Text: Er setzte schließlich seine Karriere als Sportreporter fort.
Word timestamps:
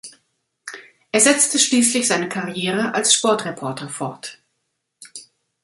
Er 1.11 1.19
setzte 1.21 1.59
schließlich 1.59 2.07
seine 2.07 2.27
Karriere 2.27 2.95
als 2.95 3.13
Sportreporter 3.13 3.87
fort. 3.87 4.41